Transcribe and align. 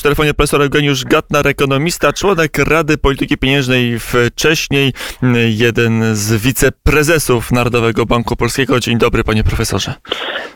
przy 0.00 0.04
telefonie 0.04 0.34
profesor 0.34 0.62
Eugeniusz 0.62 1.04
Gatnar, 1.04 1.46
ekonomista, 1.46 2.12
członek 2.12 2.58
Rady 2.58 2.98
Polityki 2.98 3.38
Pieniężnej 3.38 3.98
wcześniej, 3.98 4.92
jeden 5.48 6.14
z 6.14 6.42
wiceprezesów 6.42 7.52
Narodowego 7.52 8.06
Banku 8.06 8.36
Polskiego. 8.36 8.80
Dzień 8.80 8.98
dobry, 8.98 9.24
panie 9.24 9.44
profesorze. 9.44 9.94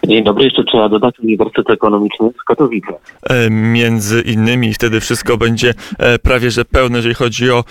Dzień 0.07 0.25
dobry, 0.25 0.45
jeszcze 0.45 0.65
trzeba 0.65 0.89
dodać 0.89 1.19
Uniwersytet 1.19 1.71
Ekonomiczny 1.71 2.31
w 2.43 2.45
Katowicach. 2.45 2.95
E, 3.23 3.51
między 3.51 4.21
innymi 4.21 4.75
wtedy 4.75 5.01
wszystko 5.01 5.37
będzie 5.37 5.75
e, 5.99 6.19
prawie 6.19 6.51
że 6.51 6.65
pełne, 6.65 6.99
jeżeli 6.99 7.15
chodzi 7.15 7.51
o 7.51 7.65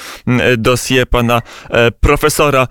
pana 1.10 1.42
e, 1.70 1.92
profesora. 1.92 2.68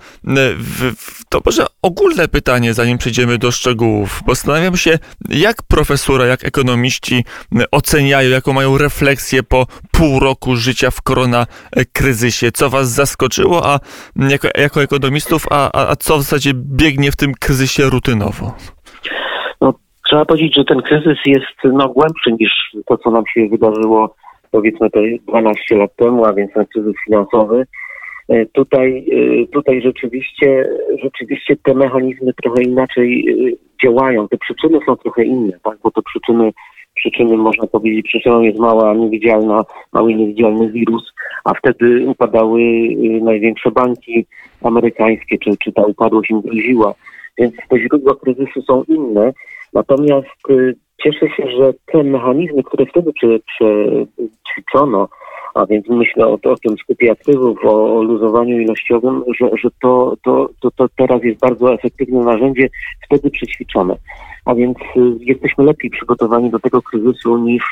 To 1.28 1.40
może 1.46 1.66
ogólne 1.82 2.28
pytanie, 2.28 2.74
zanim 2.74 2.98
przejdziemy 2.98 3.38
do 3.38 3.50
szczegółów. 3.50 4.22
Zastanawiam 4.28 4.76
się, 4.76 4.98
jak 5.28 5.62
profesura, 5.62 6.26
jak 6.26 6.44
ekonomiści 6.44 7.24
oceniają, 7.70 8.30
jaką 8.30 8.52
mają 8.52 8.78
refleksję 8.92 9.42
po 9.42 9.66
pół 9.92 10.20
roku 10.20 10.56
życia 10.56 10.90
w 10.90 11.02
koronakryzysie. 11.02 12.50
Co 12.52 12.70
was 12.70 12.88
zaskoczyło, 12.88 13.66
a 13.66 13.78
jako, 14.30 14.48
jako 14.58 14.82
ekonomistów, 14.82 15.46
a, 15.50 15.70
a, 15.72 15.90
a 15.90 15.96
co 15.96 16.16
w 16.16 16.22
zasadzie 16.22 16.50
biegnie 16.54 17.10
w 17.12 17.16
tym 17.16 17.32
kryzysie 17.40 17.82
rutynowo? 17.82 18.54
No, 19.60 19.74
trzeba 20.06 20.24
powiedzieć, 20.24 20.54
że 20.56 20.64
ten 20.64 20.82
kryzys 20.82 21.18
jest 21.26 21.56
no, 21.64 21.88
głębszy 21.88 22.32
niż 22.40 22.50
to, 22.86 22.98
co 22.98 23.10
nam 23.10 23.24
się 23.34 23.48
wydarzyło 23.48 24.14
powiedzmy 24.50 24.90
to 24.90 25.00
12 25.28 25.76
lat 25.76 25.96
temu, 25.96 26.24
a 26.24 26.32
więc 26.32 26.52
ten 26.52 26.66
kryzys 26.66 26.94
finansowy. 27.06 27.66
E, 28.28 28.46
tutaj, 28.46 29.06
e, 29.12 29.46
tutaj 29.46 29.82
rzeczywiście, 29.82 30.64
rzeczywiście 31.02 31.56
te 31.56 31.74
mechanizmy 31.74 32.32
trochę 32.42 32.62
inaczej 32.62 33.24
e, 33.28 33.86
działają. 33.86 34.28
Te 34.28 34.38
przyczyny 34.38 34.78
są 34.86 34.96
trochę 34.96 35.24
inne, 35.24 35.52
tak? 35.64 35.78
bo 35.82 35.90
te 35.90 36.02
przyczyny, 36.02 36.52
przyczyny 37.02 37.36
można 37.36 37.66
powiedzieć, 37.66 38.06
przyczyną 38.06 38.40
jest 38.40 38.58
mała, 38.58 38.94
niewidzialna, 38.94 39.64
mały 39.92 40.14
niewidzialny 40.14 40.72
wirus, 40.72 41.12
a 41.44 41.54
wtedy 41.54 42.04
upadały 42.06 42.60
największe 43.22 43.70
banki 43.70 44.26
amerykańskie, 44.62 45.38
czy, 45.38 45.50
czy 45.64 45.72
ta 45.72 45.82
upadłość 45.82 46.30
im 46.30 46.40
groziła. 46.40 46.94
Więc 47.38 47.54
te 47.68 47.78
źródła 47.78 48.14
kryzysu 48.14 48.62
są 48.62 48.84
inne. 48.88 49.32
Natomiast 49.72 50.28
cieszę 51.02 51.28
się, 51.36 51.50
że 51.58 51.72
te 51.86 52.02
mechanizmy, 52.02 52.62
które 52.62 52.86
wtedy 52.86 53.12
przećwiczono, 53.12 55.08
a 55.54 55.66
więc 55.66 55.88
myślę 55.88 56.26
o, 56.26 56.32
o 56.32 56.56
tym 56.56 56.76
skupie 56.76 57.12
aktywów, 57.12 57.58
o, 57.64 57.98
o 57.98 58.02
luzowaniu 58.02 58.60
ilościowym, 58.60 59.24
że, 59.40 59.50
że 59.62 59.68
to, 59.82 60.16
to, 60.24 60.50
to, 60.60 60.70
to 60.70 60.88
teraz 60.96 61.22
jest 61.22 61.40
bardzo 61.40 61.74
efektywne 61.74 62.20
narzędzie, 62.20 62.68
wtedy 63.04 63.30
przećwiczone. 63.30 63.96
A 64.44 64.54
więc 64.54 64.78
y, 64.78 65.00
jesteśmy 65.20 65.64
lepiej 65.64 65.90
przygotowani 65.90 66.50
do 66.50 66.58
tego 66.58 66.82
kryzysu 66.82 67.38
niż, 67.38 67.64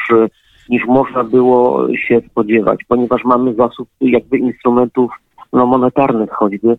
niż 0.69 0.87
można 0.87 1.25
było 1.25 1.89
się 1.97 2.21
spodziewać, 2.31 2.81
ponieważ 2.89 3.25
mamy 3.25 3.55
zasób 3.55 3.89
jakby 4.01 4.39
instrumentów 4.39 5.11
no, 5.53 5.67
monetarnych 5.67 6.31
choćby, 6.31 6.77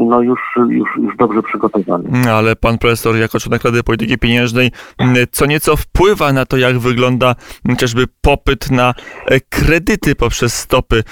no 0.00 0.22
już, 0.22 0.40
już, 0.68 0.88
już 0.96 1.16
dobrze 1.16 1.42
przygotowany. 1.42 2.32
Ale 2.32 2.56
pan 2.56 2.78
profesor 2.78 3.16
jako 3.16 3.40
członek 3.40 3.64
Rady 3.64 3.82
Polityki 3.82 4.18
Pieniężnej 4.18 4.70
co 5.32 5.46
nieco 5.46 5.76
wpływa 5.76 6.32
na 6.32 6.46
to, 6.46 6.56
jak 6.56 6.78
wygląda 6.78 7.34
chociażby 7.68 8.04
popyt 8.20 8.70
na 8.70 8.94
e, 9.26 9.40
kredyty 9.40 10.14
poprzez 10.14 10.54
stopy 10.54 11.02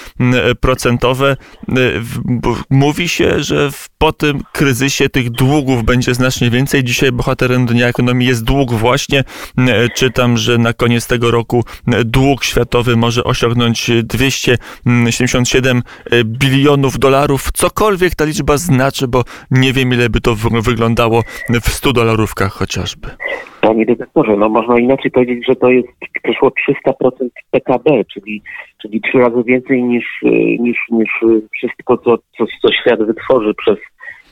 procentowe. 0.60 1.36
E, 1.68 1.74
mówi 2.70 3.08
się, 3.08 3.42
że 3.42 3.70
po 3.98 4.12
tym 4.12 4.40
kryzysie 4.52 5.08
tych 5.08 5.30
długów 5.30 5.84
będzie 5.84 6.14
znacznie 6.14 6.50
więcej. 6.50 6.84
Dzisiaj 6.84 7.12
bohaterem 7.12 7.66
Dnia 7.66 7.88
Ekonomii 7.88 8.28
jest 8.28 8.44
dług 8.44 8.72
właśnie. 8.72 9.24
Czytam, 9.94 10.36
że 10.36 10.58
na 10.58 10.72
koniec 10.72 11.06
tego 11.06 11.30
roku 11.30 11.64
dług 12.04 12.44
światowy 12.44 12.96
może 12.96 13.24
osiągnąć 13.24 13.90
277 14.04 15.82
bilionów 16.24 16.98
dolarów. 16.98 17.48
Cokolwiek 17.54 18.14
ta 18.18 18.24
liczba 18.24 18.56
znaczy, 18.56 19.08
bo 19.08 19.22
nie 19.50 19.72
wiem 19.72 19.92
ile 19.92 20.10
by 20.10 20.20
to 20.20 20.34
wyglądało 20.62 21.22
w 21.62 21.68
100 21.68 21.92
dolarówkach 21.92 22.52
chociażby. 22.52 23.08
Panie 23.60 23.86
dyrektorze, 23.86 24.36
no 24.36 24.48
można 24.48 24.78
inaczej 24.78 25.10
powiedzieć, 25.10 25.46
że 25.48 25.56
to 25.56 25.70
jest 25.70 25.88
przeszło 26.22 26.52
300% 26.88 27.28
PKB, 27.50 28.04
czyli, 28.14 28.42
czyli 28.82 29.00
trzy 29.00 29.18
razy 29.18 29.44
więcej 29.44 29.82
niż, 29.82 30.04
niż, 30.60 30.78
niż 30.90 31.10
wszystko, 31.52 31.98
co, 31.98 32.18
co, 32.18 32.44
co 32.62 32.72
świat 32.72 33.02
wytworzy 33.02 33.54
przez 33.54 33.78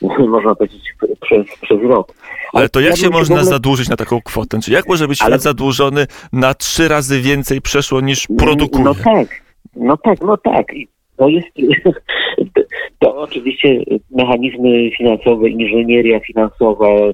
można 0.27 0.55
powiedzieć, 0.55 0.93
przez, 1.21 1.45
przez 1.61 1.81
rok. 1.81 2.13
Ale, 2.53 2.61
Ale 2.61 2.69
to 2.69 2.79
jak 2.79 2.89
ja 2.89 2.95
się 2.95 3.09
można 3.09 3.35
ogóle... 3.35 3.51
zadłużyć 3.51 3.89
na 3.89 3.95
taką 3.95 4.21
kwotę? 4.21 4.59
Czy 4.59 4.71
jak 4.71 4.87
może 4.87 5.07
być 5.07 5.17
świat 5.17 5.31
Ale... 5.31 5.39
zadłużony 5.39 6.07
na 6.33 6.53
trzy 6.53 6.87
razy 6.87 7.21
więcej 7.21 7.61
przeszło 7.61 8.01
niż 8.01 8.27
produkuje? 8.37 8.83
No 8.83 8.95
tak, 8.95 9.41
no 9.75 9.97
tak, 9.97 10.21
no 10.21 10.37
tak. 10.37 10.73
I 10.73 10.87
to 11.17 11.29
jest, 11.29 11.47
to 12.99 13.15
oczywiście 13.15 13.83
mechanizmy 14.11 14.91
finansowe, 14.97 15.49
inżynieria 15.49 16.19
finansowa, 16.19 16.87
e, 16.89 17.13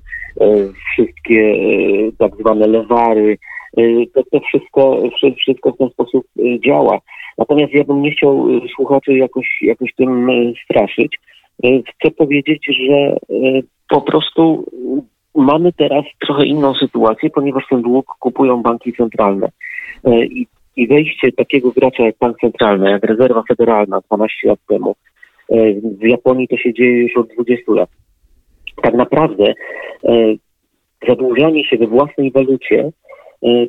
wszystkie 0.93 1.39
e, 1.39 2.11
tak 2.17 2.35
zwane 2.35 2.67
lewary, 2.67 3.37
e, 3.77 3.81
to, 4.13 4.23
to 4.31 4.39
wszystko, 4.39 5.03
wszystko 5.37 5.71
w 5.71 5.77
ten 5.77 5.89
sposób 5.89 6.25
działa. 6.65 6.99
Natomiast 7.37 7.73
ja 7.73 7.83
bym 7.83 8.01
nie 8.01 8.11
chciał 8.11 8.47
słuchaczy 8.75 9.13
jakoś, 9.13 9.59
jakoś 9.61 9.93
tym 9.93 10.29
straszyć. 10.63 11.19
Chcę 11.63 12.11
powiedzieć, 12.11 12.65
że 12.87 13.17
po 13.89 14.01
prostu 14.01 14.65
mamy 15.35 15.73
teraz 15.73 16.05
trochę 16.25 16.45
inną 16.45 16.73
sytuację, 16.73 17.29
ponieważ 17.29 17.63
ten 17.69 17.81
dług 17.81 18.05
kupują 18.19 18.61
banki 18.61 18.93
centralne. 18.93 19.49
I 20.29 20.47
i 20.75 20.87
wejście 20.87 21.31
takiego 21.31 21.71
gracza 21.71 22.03
jak 22.03 22.15
Bank 22.19 22.37
Centralny, 22.39 22.91
jak 22.91 23.03
Rezerwa 23.03 23.43
Federalna 23.47 24.01
12 24.07 24.47
lat 24.47 24.59
temu, 24.69 24.95
e, 25.49 25.73
w 25.73 26.03
Japonii 26.03 26.47
to 26.47 26.57
się 26.57 26.73
dzieje 26.73 27.01
już 27.01 27.17
od 27.17 27.27
20 27.33 27.71
lat. 27.71 27.89
Tak 28.81 28.93
naprawdę 28.93 29.53
e, 30.03 30.35
zadłużanie 31.07 31.65
się 31.65 31.77
we 31.77 31.87
własnej 31.87 32.31
walucie 32.31 32.91
e, 33.43 33.65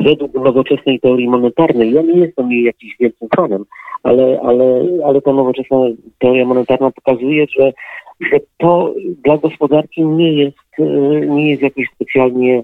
według 0.00 0.34
nowoczesnej 0.34 1.00
teorii 1.00 1.28
monetarnej, 1.28 1.92
ja 1.92 2.02
nie 2.02 2.20
jestem 2.20 2.52
jej 2.52 2.62
jakiś 2.62 2.96
wielkim 3.00 3.28
fanem, 3.36 3.64
ale, 4.02 4.40
ale, 4.42 4.84
ale 5.04 5.20
ta 5.22 5.32
nowoczesna 5.32 5.76
teoria 6.18 6.44
monetarna 6.44 6.90
pokazuje, 6.90 7.46
że, 7.58 7.72
że 8.20 8.40
to 8.58 8.94
dla 9.24 9.38
gospodarki 9.38 10.02
nie 10.02 10.32
jest, 10.32 10.58
nie 11.26 11.50
jest 11.50 11.62
jakoś 11.62 11.86
specjalnie 11.94 12.62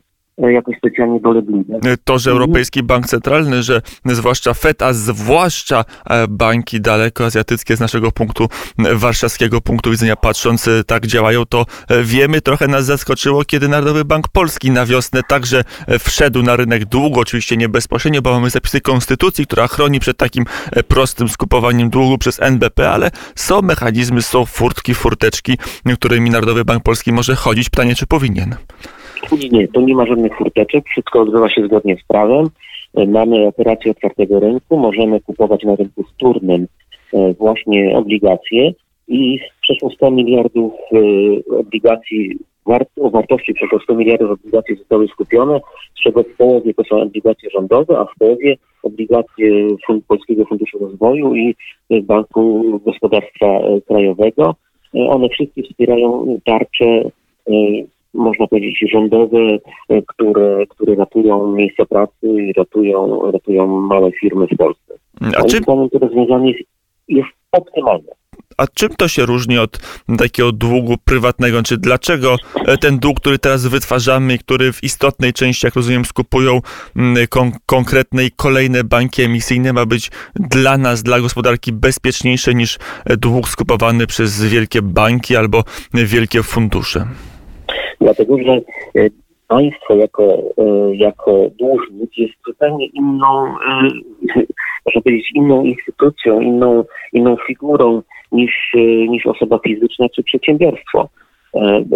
jakoś 0.48 0.76
specjalnie 0.76 1.20
dolegliwe. 1.20 1.80
To, 2.04 2.18
że 2.18 2.30
Europejski 2.30 2.82
Bank 2.82 3.06
Centralny, 3.06 3.62
że 3.62 3.82
zwłaszcza 4.04 4.54
FED, 4.54 4.82
a 4.82 4.92
zwłaszcza 4.92 5.84
e, 6.10 6.28
banki 6.28 6.80
dalekoazjatyckie 6.80 7.76
z 7.76 7.80
naszego 7.80 8.12
punktu, 8.12 8.48
warszawskiego 8.94 9.60
punktu 9.60 9.90
widzenia 9.90 10.16
patrząc, 10.16 10.68
e, 10.68 10.84
tak 10.84 11.06
działają, 11.06 11.46
to 11.46 11.66
wiemy, 12.04 12.40
trochę 12.40 12.68
nas 12.68 12.84
zaskoczyło, 12.84 13.44
kiedy 13.44 13.68
Narodowy 13.68 14.04
Bank 14.04 14.28
Polski 14.28 14.70
na 14.70 14.86
wiosnę 14.86 15.20
także 15.28 15.64
wszedł 15.98 16.42
na 16.42 16.56
rynek 16.56 16.84
długo, 16.84 17.20
oczywiście 17.20 17.56
nie 17.56 17.68
bezpośrednio, 17.68 18.22
bo 18.22 18.32
mamy 18.32 18.50
zapisy 18.50 18.80
konstytucji, 18.80 19.46
która 19.46 19.68
chroni 19.68 20.00
przed 20.00 20.16
takim 20.16 20.44
prostym 20.88 21.28
skupowaniem 21.28 21.90
długu 21.90 22.18
przez 22.18 22.42
NBP, 22.42 22.90
ale 22.90 23.10
są 23.34 23.62
mechanizmy, 23.62 24.22
są 24.22 24.44
furtki, 24.44 24.94
furteczki, 24.94 25.58
którymi 25.94 26.30
Narodowy 26.30 26.64
Bank 26.64 26.82
Polski 26.82 27.12
może 27.12 27.36
chodzić. 27.36 27.70
Pytanie, 27.70 27.94
czy 27.94 28.06
powinien? 28.06 28.56
Nie, 29.52 29.68
to 29.68 29.80
nie 29.80 29.94
ma 29.94 30.06
żadnych 30.06 30.36
furteczek, 30.36 30.84
wszystko 30.86 31.20
odbywa 31.20 31.50
się 31.50 31.66
zgodnie 31.66 31.96
z 31.96 32.06
prawem. 32.08 32.48
E, 32.94 33.06
mamy 33.06 33.46
operację 33.46 33.90
otwartego 33.90 34.40
rynku, 34.40 34.76
możemy 34.76 35.20
kupować 35.20 35.64
na 35.64 35.76
rynku 35.76 36.02
wtórnym 36.02 36.66
e, 37.12 37.34
właśnie 37.34 37.98
obligacje 37.98 38.72
i 39.08 39.38
przeszło 39.62 39.90
100 39.90 40.10
miliardów 40.10 40.72
e, 40.92 40.98
obligacji 41.58 42.38
o 43.00 43.10
wartości 43.10 43.54
przeszło 43.54 43.80
100 43.80 43.94
miliardów 43.94 44.30
obligacji 44.30 44.76
zostały 44.76 45.08
skupione, 45.08 45.60
z 45.94 46.02
czego 46.02 46.22
w 46.22 46.36
połowie 46.36 46.74
to 46.74 46.84
są 46.84 47.02
obligacje 47.02 47.50
rządowe, 47.50 47.98
a 47.98 48.04
w 48.04 48.18
połowie 48.18 48.56
obligacje 48.82 49.68
Polskiego 50.08 50.44
Funduszu 50.44 50.78
Rozwoju 50.78 51.34
i 51.34 51.54
Banku 52.02 52.80
Gospodarstwa 52.84 53.46
Krajowego. 53.88 54.54
One 54.92 55.28
wszystkie 55.28 55.62
wspierają 55.62 56.38
tarcze 56.44 57.10
można 58.14 58.46
powiedzieć, 58.46 58.90
rządowe, 58.92 59.38
e, 59.88 60.02
które, 60.02 60.66
które 60.68 60.94
ratują 60.94 61.52
miejsca 61.52 61.84
pracy 61.84 62.12
i 62.22 62.52
ratują, 62.52 63.30
ratują 63.30 63.66
małe 63.66 64.12
firmy 64.12 64.46
w 64.46 64.56
Polsce. 64.56 64.94
A 65.20 65.42
czym... 65.42 65.64
to 65.64 65.88
rozwiązanie 66.00 66.50
jest, 66.50 66.70
jest 67.08 67.28
optymalne. 67.52 68.12
A 68.56 68.66
czym 68.66 68.88
to 68.88 69.08
się 69.08 69.26
różni 69.26 69.58
od 69.58 69.78
takiego 70.18 70.52
długu 70.52 70.94
prywatnego? 71.04 71.62
Czy 71.62 71.78
dlaczego 71.78 72.36
e, 72.66 72.78
ten 72.78 72.98
dług, 72.98 73.20
który 73.20 73.38
teraz 73.38 73.66
wytwarzamy 73.66 74.34
i 74.34 74.38
który 74.38 74.72
w 74.72 74.84
istotnej 74.84 75.32
części, 75.32 75.66
jak 75.66 75.74
rozumiem, 75.74 76.04
skupują 76.04 76.60
mm, 76.96 77.26
kon 77.26 77.52
konkretne 77.66 78.24
i 78.24 78.30
kolejne 78.30 78.84
banki 78.84 79.22
emisyjne, 79.22 79.72
ma 79.72 79.86
być 79.86 80.10
dla 80.34 80.78
nas, 80.78 81.02
dla 81.02 81.20
gospodarki 81.20 81.72
bezpieczniejszy 81.72 82.54
niż 82.54 82.78
e, 83.04 83.16
dług 83.16 83.48
skupowany 83.48 84.06
przez 84.06 84.44
wielkie 84.44 84.82
banki 84.82 85.36
albo 85.36 85.64
wielkie 85.94 86.42
fundusze? 86.42 87.06
Dlatego, 88.00 88.38
że 88.38 88.52
e, 88.52 89.08
państwo 89.48 89.94
jako, 89.94 90.38
jako 90.92 91.50
dłużnik 91.58 92.18
jest 92.18 92.34
zupełnie 92.46 92.86
inną, 92.86 93.46
można 94.86 95.00
powiedzieć, 95.04 95.30
inną 95.34 95.64
instytucją, 95.64 96.40
inną, 96.40 96.84
inną 97.12 97.36
figurą 97.46 98.02
niż, 98.32 98.72
niż 99.08 99.26
osoba 99.26 99.58
fizyczna 99.58 100.08
czy 100.08 100.22
przedsiębiorstwo. 100.22 101.08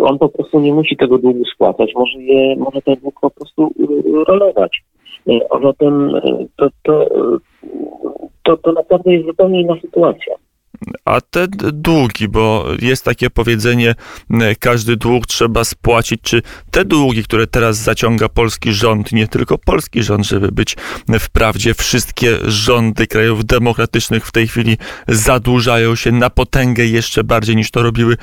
On 0.03 0.19
po 0.19 0.29
prostu 0.29 0.61
nie 0.61 0.75
musi 0.75 0.97
tego 0.97 1.19
długu 1.19 1.45
spłacać, 1.45 1.95
może, 1.95 2.19
je, 2.19 2.57
może 2.57 2.83
ten 2.83 2.95
dług 2.95 3.21
po 3.21 3.31
prostu 3.31 3.73
rolować. 4.27 4.83
A 5.51 5.61
zatem 5.61 6.13
to, 6.57 6.69
to, 6.83 7.07
to, 8.43 8.57
to 8.57 8.73
naprawdę 8.73 9.13
jest 9.13 9.27
zupełnie 9.27 9.61
inna 9.61 9.75
sytuacja. 9.81 10.35
A 11.05 11.21
te 11.21 11.49
długi, 11.73 12.29
bo 12.29 12.67
jest 12.83 13.05
takie 13.05 13.31
powiedzenie, 13.31 13.95
każdy 14.61 14.97
dług 14.97 15.27
trzeba 15.27 15.65
spłacić. 15.65 16.21
Czy 16.23 16.43
te 16.71 16.85
długi, 16.85 17.25
które 17.25 17.47
teraz 17.47 17.77
zaciąga 17.77 18.29
polski 18.29 18.73
rząd, 18.73 19.13
nie 19.13 19.29
tylko 19.29 19.59
polski 19.59 20.03
rząd, 20.03 20.27
żeby 20.27 20.53
być 20.53 20.77
wprawdzie, 21.21 21.75
wszystkie 21.75 22.37
rządy 22.45 23.07
krajów 23.07 23.45
demokratycznych 23.45 24.27
w 24.27 24.33
tej 24.33 24.49
chwili 24.49 24.77
zadłużają 25.09 25.95
się 25.95 26.13
na 26.13 26.31
potęgę 26.31 26.85
jeszcze 26.87 27.25
bardziej 27.25 27.57
niż 27.57 27.71
to 27.71 27.83
robiły 27.83 28.17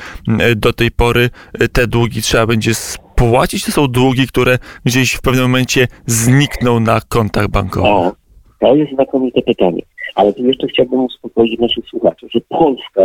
do 0.56 0.74
tej 0.74 0.92
pory. 0.92 1.30
Te 1.74 1.88
długi 1.88 2.22
trzeba 2.22 2.48
będzie 2.48 2.74
spłacić. 2.74 3.66
To 3.66 3.72
są 3.72 3.88
długi, 3.88 4.28
które 4.28 4.60
gdzieś 4.86 5.14
w 5.14 5.22
pewnym 5.22 5.44
momencie 5.44 5.88
znikną 6.06 6.80
na 6.80 7.02
kontach 7.10 7.48
bankowych. 7.48 7.92
O, 7.92 8.16
to 8.60 8.76
jest 8.76 8.94
znakomite 8.94 9.42
pytanie. 9.42 9.82
Ale 10.16 10.34
tu 10.34 10.46
jeszcze 10.46 10.68
chciałbym 10.68 11.00
uspokoić 11.00 11.60
naszych 11.60 11.86
słuchaczy, 11.86 12.28
że 12.30 12.40
Polska 12.50 13.02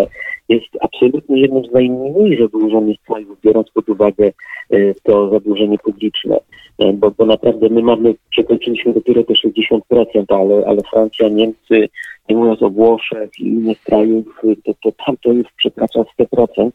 jest 0.49 0.67
absolutnie 0.81 1.41
jednym 1.41 1.64
z 1.64 1.73
najmniej 1.73 2.38
zadłużonych 2.41 2.97
krajów, 3.06 3.41
biorąc 3.41 3.70
pod 3.70 3.88
uwagę 3.88 4.32
e, 4.70 4.94
to 4.94 5.31
zadłużenie 5.31 5.79
publiczne. 5.79 6.41
E, 6.79 6.93
bo, 6.93 7.11
bo 7.11 7.26
naprawdę 7.26 7.69
my 7.69 7.82
mamy, 7.82 8.14
przekroczyliśmy 8.31 8.93
dopiero 8.93 9.25
te 9.25 9.35
60%, 9.35 9.81
ale, 10.29 10.67
ale 10.67 10.82
Francja, 10.91 11.29
Niemcy, 11.29 11.88
nie 12.29 12.37
mówiąc 12.37 12.62
o 12.62 12.70
Włoszech 12.70 13.31
i 13.38 13.47
innych 13.47 13.81
krajów, 13.82 14.26
to, 14.64 14.75
to 14.82 14.93
tam 15.06 15.17
to 15.17 15.32
już 15.32 15.47
przekracza 15.56 16.00
100%, 16.19 16.70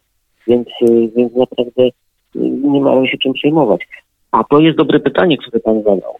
więc, 0.47 0.67
e, 0.67 1.07
więc 1.15 1.35
naprawdę 1.35 1.89
nie 2.35 2.81
mamy 2.81 3.07
się 3.07 3.17
czym 3.17 3.33
przejmować. 3.33 3.87
A 4.31 4.43
to 4.43 4.59
jest 4.59 4.77
dobre 4.77 4.99
pytanie, 4.99 5.37
które 5.37 5.59
pan 5.59 5.83
zadał. 5.83 6.15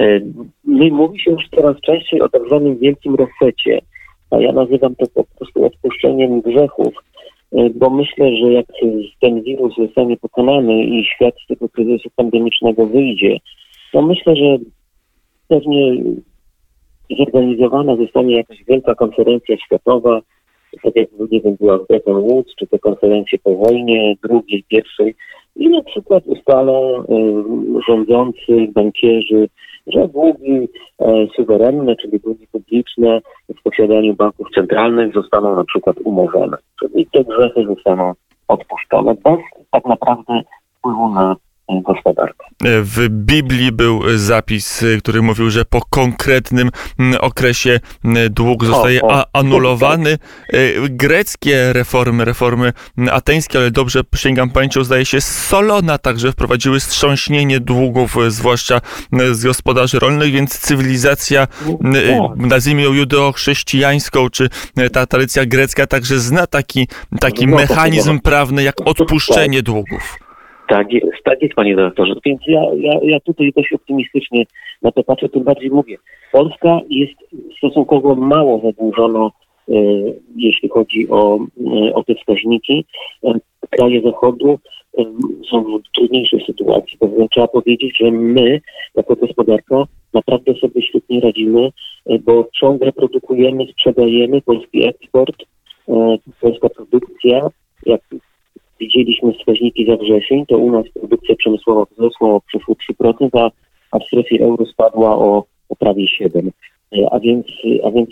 E, 0.00 0.20
mówi 0.66 1.20
się 1.20 1.30
już 1.30 1.48
coraz 1.56 1.80
częściej 1.80 2.20
o 2.20 2.28
tak 2.28 2.42
zwanym 2.46 2.78
wielkim 2.78 3.14
resecie, 3.14 3.80
a 4.30 4.38
ja 4.38 4.52
nazywam 4.52 4.94
to 4.94 5.06
po 5.14 5.24
prostu 5.24 5.64
odpuszczeniem 5.64 6.40
grzechów, 6.40 6.94
e, 7.52 7.70
bo 7.70 7.90
myślę, 7.90 8.36
że 8.36 8.52
jak 8.52 8.66
ten 9.20 9.42
wirus 9.42 9.76
zostanie 9.76 10.16
pokonany 10.16 10.84
i 10.84 11.04
świat 11.04 11.34
z 11.44 11.46
tego 11.46 11.68
kryzysu 11.68 12.10
pandemicznego 12.16 12.86
wyjdzie, 12.86 13.38
to 13.92 14.02
myślę, 14.02 14.36
że 14.36 14.58
pewnie 15.48 16.02
zorganizowana 17.18 17.96
zostanie 17.96 18.36
jakaś 18.36 18.64
wielka 18.64 18.94
konferencja 18.94 19.56
światowa, 19.56 20.20
tak 20.82 20.96
jak 20.96 21.08
nie 21.30 21.40
wiem, 21.40 21.56
była 21.60 21.78
w 21.78 21.86
Bretton 21.86 22.22
Woods, 22.22 22.54
czy 22.54 22.66
te 22.66 22.78
konferencje 22.78 23.38
po 23.38 23.56
wojnie, 23.56 24.14
drugiej, 24.22 24.64
pierwszej, 24.68 25.14
i 25.58 25.68
na 25.68 25.82
przykład 25.82 26.26
ustalą 26.26 27.02
y, 27.02 27.04
rządzący, 27.88 28.68
bankierzy, 28.74 29.48
że 29.86 30.08
długi 30.08 30.68
e, 30.98 31.26
suwerenne, 31.36 31.96
czyli 31.96 32.20
długi 32.20 32.46
publiczne 32.52 33.20
w 33.58 33.62
posiadaniu 33.62 34.14
banków 34.14 34.48
centralnych 34.54 35.14
zostaną 35.14 35.56
na 35.56 35.64
przykład 35.64 35.96
umorzone. 36.04 36.56
Czyli 36.80 37.06
te 37.06 37.24
grzechy 37.24 37.64
zostaną 37.66 38.12
odpuszczone 38.48 39.14
bez 39.14 39.38
tak 39.70 39.84
naprawdę 39.84 40.40
wpływu 40.78 41.08
na 41.08 41.36
gospodarkę. 41.68 42.46
W 42.64 43.08
Biblii 43.08 43.72
był 43.72 44.02
zapis, 44.16 44.84
który 44.98 45.22
mówił, 45.22 45.50
że 45.50 45.64
po 45.64 45.80
konkretnym 45.90 46.70
okresie 47.20 47.80
dług 48.30 48.64
zostaje 48.64 49.02
o, 49.02 49.08
o, 49.08 49.24
anulowany. 49.32 50.18
Tak. 50.18 50.60
Greckie 50.90 51.72
reformy, 51.72 52.24
reformy 52.24 52.72
ateńskie, 53.10 53.58
ale 53.58 53.70
dobrze 53.70 54.00
sięgam 54.16 54.50
pamięcią, 54.50 54.84
zdaje 54.84 55.04
się 55.04 55.20
Solona 55.20 55.98
także 55.98 56.32
wprowadziły 56.32 56.80
wstrząśnienie 56.80 57.60
długów, 57.60 58.16
zwłaszcza 58.28 58.80
z 59.32 59.44
gospodarzy 59.44 59.98
rolnych, 59.98 60.32
więc 60.32 60.58
cywilizacja, 60.58 61.46
nazwijmy 62.36 62.82
ją 62.82 62.92
judeo-chrześcijańską, 62.92 64.30
czy 64.30 64.48
ta 64.92 65.06
tradycja 65.06 65.46
grecka 65.46 65.86
także 65.86 66.18
zna 66.18 66.46
taki, 66.46 66.88
taki 67.20 67.46
no, 67.46 67.56
mechanizm 67.56 68.20
prawny 68.20 68.62
jak 68.62 68.74
odpuszczenie 68.84 69.62
długów. 69.62 70.27
Tak 70.68 70.92
jest, 70.92 71.06
tak 71.24 71.42
jest, 71.42 71.54
panie 71.54 71.76
dyrektorze. 71.76 72.14
Więc 72.24 72.40
ja, 72.46 72.62
ja, 72.74 73.00
ja 73.02 73.20
tutaj 73.20 73.52
dość 73.56 73.72
optymistycznie 73.72 74.44
na 74.82 74.92
to 74.92 75.02
patrzę, 75.02 75.28
tym 75.28 75.44
bardziej 75.44 75.70
mówię. 75.70 75.96
Polska 76.32 76.80
jest 76.90 77.14
stosunkowo 77.58 78.14
mało 78.14 78.60
zadłużona, 78.64 79.30
e, 79.68 79.72
jeśli 80.36 80.68
chodzi 80.68 81.08
o, 81.10 81.38
e, 81.88 81.94
o 81.94 82.04
te 82.04 82.14
wskaźniki. 82.14 82.84
E, 83.24 83.34
kraje 83.70 84.02
Zachodu 84.02 84.58
e, 84.98 85.04
są 85.50 85.78
w 85.78 85.92
trudniejszej 85.94 86.44
sytuacji, 86.46 86.98
bowiem 87.00 87.28
trzeba 87.28 87.48
powiedzieć, 87.48 87.98
że 87.98 88.10
my, 88.10 88.60
jako 88.94 89.16
gospodarka, 89.16 89.84
naprawdę 90.14 90.54
sobie 90.54 90.82
świetnie 90.82 91.20
radzimy, 91.20 91.70
e, 92.06 92.18
bo 92.18 92.48
ciągle 92.60 92.92
produkujemy, 92.92 93.66
sprzedajemy 93.72 94.42
polski 94.42 94.86
eksport, 94.86 95.36
e, 95.88 96.18
polska 96.40 96.68
produkcja, 96.68 97.50
jak 97.86 98.00
widzieliśmy 98.80 99.32
wskaźniki 99.32 99.86
za 99.86 99.96
wrzesień, 99.96 100.46
to 100.46 100.58
u 100.58 100.72
nas 100.72 100.86
produkcja 100.94 101.36
przemysłowa 101.36 101.84
wzrosła 101.90 102.28
o 102.28 102.40
przeszło 102.40 102.74
3%, 103.02 103.28
a, 103.32 103.50
a 103.90 103.98
w 103.98 104.04
strefie 104.04 104.44
euro 104.44 104.66
spadła 104.66 105.16
o, 105.16 105.44
o 105.68 105.76
prawie 105.76 106.04
7%. 106.20 106.50
A 107.10 107.20
więc, 107.20 107.46
a 107.84 107.90
więc 107.90 108.10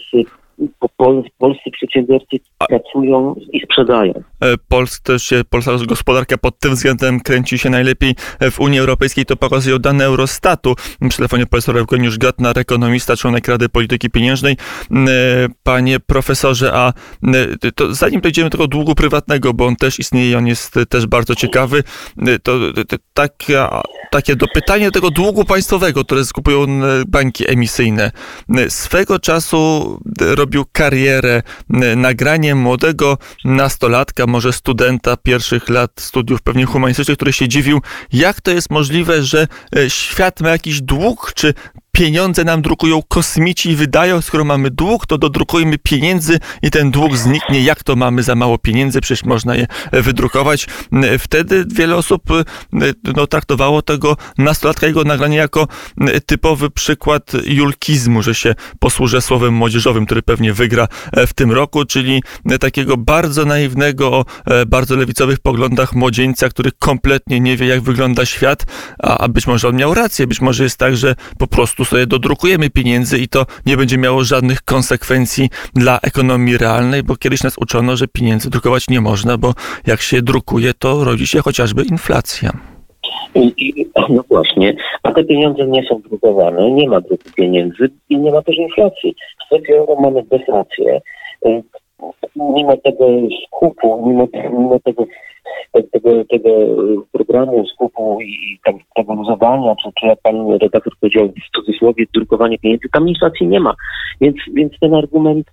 polscy 1.39 1.71
przedsiębiorcy 1.73 2.37
pracują 2.69 3.35
i 3.53 3.61
sprzedają. 3.61 4.13
E, 4.41 4.55
Pols, 4.69 5.01
też 5.01 5.35
polska 5.51 5.73
gospodarka 5.87 6.39
pod 6.39 6.59
tym 6.59 6.75
względem 6.75 7.21
kręci 7.21 7.59
się 7.59 7.71
najlepiej 7.71 8.15
w 8.51 8.61
Unii 8.61 8.79
Europejskiej. 8.79 9.27
To 9.27 9.37
pokazują 9.37 9.79
dane 9.79 10.05
Eurostatu. 10.05 10.75
Przy 11.09 11.17
telefonie 11.17 11.47
profesor 11.47 11.79
Eugeniusz 11.79 12.19
Gatnar, 12.19 12.59
ekonomista, 12.59 13.17
członek 13.17 13.49
Rady 13.49 13.69
Polityki 13.69 14.11
Pieniężnej. 14.11 14.57
E, 14.91 14.97
panie 15.63 16.01
profesorze, 16.01 16.73
a 16.75 16.93
e, 17.63 17.73
to 17.73 17.95
zanim 17.95 18.21
przejdziemy 18.21 18.51
do 18.51 18.59
tego 18.59 18.69
długu 18.69 18.95
prywatnego, 18.95 19.55
bo 19.55 19.67
on 19.67 19.77
też 19.77 19.99
istnieje 19.99 20.31
i 20.31 20.35
on 20.35 20.47
jest 20.47 20.75
też 20.89 21.07
bardzo 21.07 21.35
ciekawy, 21.35 21.83
to, 22.43 22.59
to 22.89 22.97
taka, 23.15 23.83
takie 24.11 24.37
dopytanie 24.37 24.91
tego 24.91 25.11
długu 25.11 25.45
państwowego, 25.45 26.05
które 26.05 26.25
skupują 26.25 26.67
banki 27.09 27.51
emisyjne. 27.51 28.11
Swego 28.69 29.19
czasu 29.19 30.01
robił 30.47 30.65
karierę 30.73 31.43
nagranie 31.97 32.55
młodego 32.55 33.19
nastolatka, 33.45 34.27
może 34.27 34.53
studenta 34.53 35.17
pierwszych 35.17 35.69
lat 35.69 35.91
studiów 36.01 36.43
pewnie 36.43 36.65
humanistycznych, 36.65 37.17
który 37.17 37.33
się 37.33 37.49
dziwił, 37.49 37.81
jak 38.13 38.41
to 38.41 38.51
jest 38.51 38.71
możliwe, 38.71 39.23
że 39.23 39.49
e, 39.77 39.91
świat 39.91 40.41
ma 40.41 40.49
jakiś 40.49 40.81
dług, 40.81 41.33
czy 41.35 41.55
pieniądze 41.97 42.45
nam 42.45 42.63
drukują 42.63 43.03
kosmici 43.09 43.71
i 43.71 43.77
wydają, 43.77 44.21
skoro 44.21 44.45
mamy 44.45 44.71
dług, 44.71 45.07
to 45.07 45.19
dodrukujmy 45.19 45.79
pieniędzy 45.79 46.39
i 46.63 46.71
ten 46.71 46.91
dług 46.91 47.17
zniknie. 47.17 47.61
Jak 47.61 47.83
to 47.83 47.97
mamy 47.97 48.23
za 48.23 48.35
mało 48.35 48.59
pieniędzy? 48.59 49.01
Przecież 49.01 49.25
można 49.25 49.57
je 49.57 49.67
wydrukować. 49.93 50.67
Wtedy 51.19 51.65
wiele 51.75 51.97
osób 51.97 52.23
no, 53.17 53.27
traktowało 53.27 53.83
tego 53.83 54.17
nastolatka 54.39 54.87
jego 54.87 55.05
nagranie 55.05 55.37
jako 55.37 55.69
typowy 56.27 56.71
przykład 56.71 57.33
julkizmu, 57.45 58.23
że 58.23 58.35
się 58.35 58.55
posłużę 58.79 59.21
słowem 59.21 59.55
młodzieżowym, 59.55 60.07
który 60.07 60.23
pewnie 60.23 60.53
wygra 60.53 60.89
w 61.27 61.35
tym 61.35 61.53
roku, 61.53 61.85
czyli 61.85 62.23
takiego 62.61 62.97
bardzo 62.97 63.45
naiwnego, 63.45 64.09
o 64.09 64.25
e, 64.47 64.67
bardzo 64.67 64.97
lewicowych 64.97 65.39
poglądach 65.39 65.95
młodzieńca, 65.95 66.49
który 66.49 66.71
kompletnie 66.79 67.41
nie 67.41 67.57
wie, 67.57 67.67
jak 67.67 67.81
wygląda 67.81 68.27
świat, 68.27 68.67
a, 69.03 69.19
a 69.19 69.29
być 69.29 69.47
może 69.47 69.69
on 69.69 69.77
miał 69.77 69.95
rację, 69.95 70.27
być 70.27 70.41
może 70.41 70.65
jest 70.65 70.77
tak, 70.77 70.97
że 70.97 71.15
po 71.39 71.47
prostu 71.47 71.86
sobie 71.87 72.07
dodrukujemy 72.07 72.71
pieniędzy 72.71 73.19
i 73.19 73.29
to 73.29 73.47
nie 73.67 73.77
będzie 73.77 73.99
miało 73.99 74.25
żadnych 74.25 74.63
konsekwencji 74.63 75.49
dla 75.75 75.99
ekonomii 76.03 76.59
realnej, 76.59 77.03
bo 77.03 77.17
kiedyś 77.17 77.43
nas 77.43 77.59
uczono, 77.59 77.97
że 77.97 78.09
pieniędzy 78.09 78.51
drukować 78.51 78.89
nie 78.89 79.01
można, 79.01 79.39
bo 79.39 79.53
jak 79.87 80.01
się 80.01 80.23
drukuje, 80.23 80.75
to 80.75 81.05
rodzi 81.05 81.27
się 81.27 81.41
chociażby 81.41 81.83
inflacja. 81.83 82.53
No 84.09 84.25
właśnie, 84.29 84.77
a 85.03 85.13
te 85.13 85.25
pieniądze 85.25 85.67
nie 85.67 85.83
są 85.83 86.01
drukowane, 86.01 86.71
nie 86.71 86.89
ma 86.89 87.01
druku 87.01 87.25
pieniędzy 87.37 87.91
i 88.09 88.19
nie 88.19 88.31
ma 88.31 88.43
też 88.43 88.57
inflacji. 88.57 89.15
W 89.41 89.47
strefie 89.47 89.79
euro 89.79 90.01
mamy 90.01 90.23
deflację. 90.23 91.01
Mimo 92.37 92.77
tego 92.77 93.07
skupu, 93.47 94.07
mimo, 94.07 94.29
mimo 94.51 94.79
tego 94.85 95.07
tego, 95.93 96.25
tego 96.25 96.51
programu 97.13 97.67
skupu 97.67 98.19
i 98.21 98.59
tego 98.97 99.15
luzowania, 99.15 99.77
czy, 99.83 99.91
czy 100.01 100.07
jak 100.07 100.21
pan 100.23 100.51
redaktor 100.51 100.93
powiedział 101.01 101.29
w 101.29 101.57
cudzysłowie, 101.57 102.05
drukowanie 102.15 102.59
pieniędzy, 102.59 102.89
tam 102.93 103.09
inflacji 103.09 103.47
nie 103.47 103.61
ma. 103.61 103.75
Więc, 104.21 104.37
więc 104.55 104.73
ten 104.81 104.95
argument, 104.95 105.47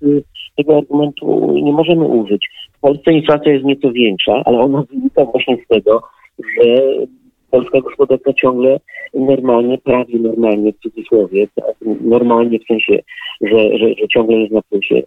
tego 0.58 0.78
argumentu 0.78 1.54
nie 1.54 1.72
możemy 1.72 2.06
użyć. 2.06 2.50
W 2.78 2.80
Polsce 2.80 3.14
inflacja 3.14 3.54
jest 3.54 3.66
nieco 3.66 3.92
większa, 3.92 4.42
ale 4.46 4.60
ona 4.60 4.84
wynika 4.92 5.26
właśnie 5.26 5.58
z 5.66 5.68
tego, 5.68 6.04
że 6.40 6.82
polska 7.52 7.82
gospodarka 7.82 8.34
ciągle 8.34 8.80
normalnie, 9.14 9.78
prawie 9.78 10.20
normalnie 10.20 10.74
w 10.74 10.80
cudzysłowie, 10.80 11.48
tak, 11.56 11.76
normalnie 12.02 12.60
w 12.60 12.68
sensie, 12.68 13.00
że, 13.42 13.78
że, 13.78 13.94
że 14.00 14.08
ciągle 14.08 14.38
jest 14.38 14.54
na 14.54 14.62
plusie. 14.62 15.02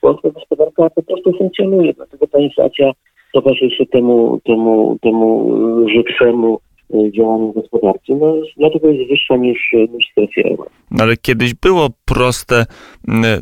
Polska 0.00 0.30
gospodarka 0.30 0.90
po 0.90 1.02
prostu 1.02 1.32
funkcjonuje, 1.38 1.92
dlatego 1.92 2.26
ta 2.26 2.38
inflacja 2.38 2.92
towarzyszy 3.32 3.86
temu, 3.86 4.40
temu, 4.44 4.98
temu 5.02 5.56
żywszemu 5.88 6.58
Y, 6.94 7.12
działaniu 7.12 7.52
gospodarczym, 7.52 8.18
no, 8.18 8.34
dlatego 8.56 8.90
jest 8.90 9.10
wyższa 9.10 9.36
niż, 9.36 9.72
niż 9.72 10.08
w 10.08 10.12
strefie 10.12 10.50
euro. 10.50 10.70
No, 10.90 11.04
ale 11.04 11.16
kiedyś 11.16 11.54
było 11.54 11.88
proste, 12.04 12.66